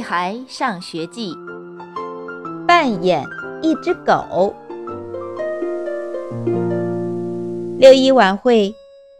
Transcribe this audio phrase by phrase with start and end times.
[0.00, 1.34] 孩上学记》
[2.66, 3.24] 扮演
[3.62, 4.54] 一只狗。
[7.78, 8.74] 六一晚会，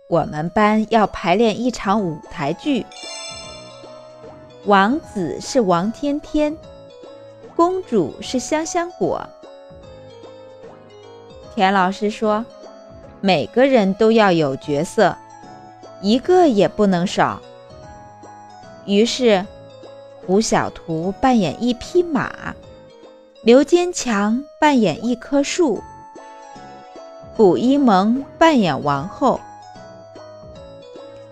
[0.08, 2.84] 我们班要排练一场舞台剧。
[4.66, 6.56] 王子是王天天，
[7.56, 9.26] 公主是香香果。
[11.54, 12.44] 田老师说，
[13.20, 15.16] 每个人都要有角色，
[16.02, 17.40] 一个也不能少。
[18.84, 19.44] 于是，
[20.26, 22.54] 胡小图扮演一匹马，
[23.42, 25.82] 刘坚强扮演一棵树，
[27.36, 29.40] 卜一萌扮演王后，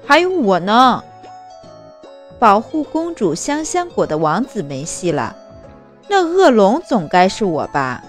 [0.04, 1.04] 还有我呢。
[2.38, 5.34] 保护公主香香果的王子没戏了，
[6.08, 8.02] 那恶龙总该是我吧？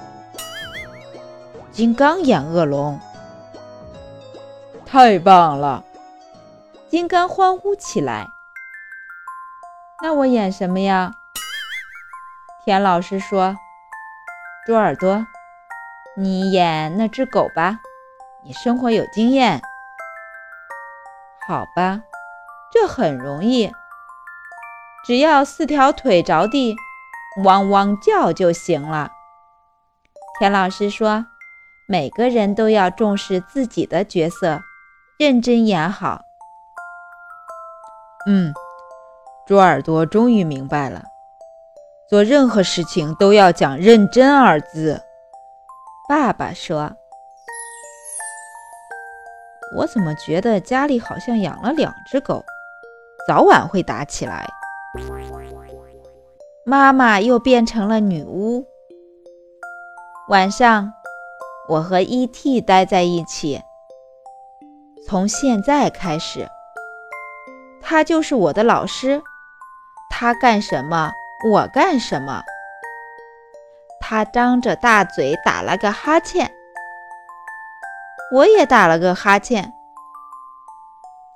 [1.71, 2.99] 金刚演恶龙，
[4.85, 5.83] 太棒了！
[6.89, 8.27] 金刚欢呼起来。
[10.01, 11.11] 那我演什么呀？
[12.63, 13.57] 田老师说
[14.65, 15.25] ：“猪耳朵，
[16.15, 17.79] 你演那只狗吧，
[18.43, 19.61] 你生活有经验。”
[21.45, 22.01] 好吧，
[22.71, 23.73] 这很容易。
[25.05, 26.75] 只要四条腿着地，
[27.43, 29.11] 汪汪叫就行了。
[30.39, 31.25] 田老师说
[31.89, 34.61] ：“每个人都要重视自己的角色，
[35.17, 36.21] 认真演好。”
[38.29, 38.53] 嗯，
[39.49, 41.01] 猪耳朵终于明白了，
[42.07, 45.01] 做任何事情都要讲“认真”二字。
[46.07, 46.91] 爸爸说
[49.75, 52.45] ：“我怎么觉得家里好像养了两只狗，
[53.27, 54.47] 早晚会打起来？”
[56.63, 58.63] 妈妈又变成了女巫。
[60.29, 60.93] 晚上，
[61.67, 62.61] 我和 E.T.
[62.61, 63.63] 待在一起。
[65.07, 66.47] 从现在开始，
[67.81, 69.19] 他就是我的老师。
[70.09, 71.13] 他干什么，
[71.49, 72.43] 我干什么。
[74.01, 76.51] 他张着大嘴打了个哈欠，
[78.33, 79.71] 我也打了个哈欠。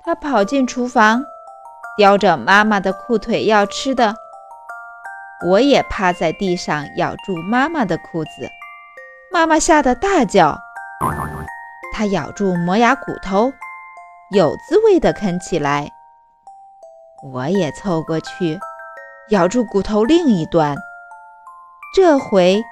[0.04, 1.24] 他跑进厨房。
[1.96, 4.16] 叼着妈妈的裤腿要吃的，
[5.46, 8.30] 我也趴在地上咬住妈妈的裤子。
[9.30, 10.58] 妈妈吓得大叫，
[11.92, 13.52] 她咬住磨牙骨头，
[14.32, 15.92] 有滋味地啃起来。
[17.32, 18.60] 我也凑过去，
[19.30, 20.76] 咬住骨头另一端。
[21.94, 22.62] 这回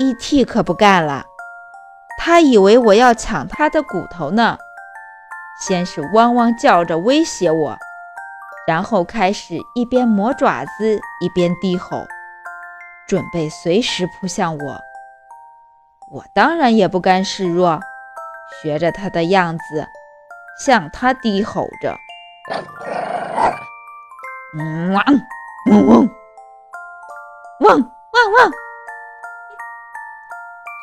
[0.00, 0.44] ，E.T.
[0.44, 1.24] 可不干了，
[2.18, 4.58] 他以为我要抢他的骨头呢，
[5.60, 7.78] 先是汪汪叫着威胁我。
[8.66, 12.04] 然后开始一边磨爪子一边低吼，
[13.06, 14.80] 准备随时扑向我。
[16.10, 17.78] 我当然也不甘示弱，
[18.60, 19.86] 学着他的样子
[20.58, 21.96] 向他低吼着
[24.56, 26.08] ：“汪汪汪
[27.60, 28.52] 汪汪汪！”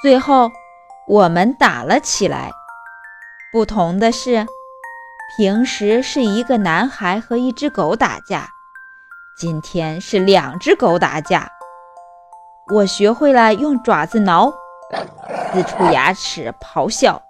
[0.02, 0.52] 最后
[1.08, 2.52] 我们打了起来。
[3.52, 4.48] 不同的是。
[5.38, 8.50] 平时是一个男孩和一只狗打架，
[9.38, 11.50] 今天是两只狗打架。
[12.74, 14.52] 我学会了用爪子挠，
[15.54, 17.22] 呲出牙齿咆哮。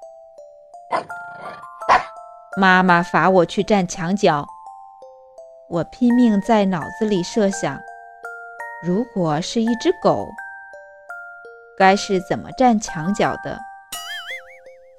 [2.58, 4.48] 妈妈罚我去站墙角，
[5.72, 7.80] 我拼命在脑子里设想：
[8.84, 10.28] 如果是一只狗，
[11.78, 13.58] 该是怎么站墙角的？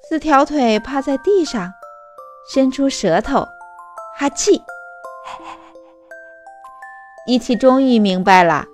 [0.09, 1.71] 四条腿趴在地上。
[2.51, 3.47] 伸出舌头，
[4.17, 4.61] 哈气！
[7.25, 8.65] 一起终于明白了，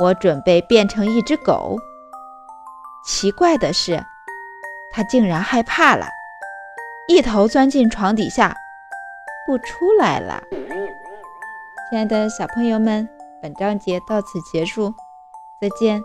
[0.00, 1.76] 我准备变成一只狗。
[3.06, 4.02] 奇怪的是，
[4.92, 6.08] 它竟然害怕了，
[7.06, 8.56] 一头钻进床底下，
[9.46, 10.42] 不出来了。
[11.94, 13.08] 亲爱的小朋友们，
[13.40, 14.92] 本章节到此结束，
[15.60, 16.02] 再见。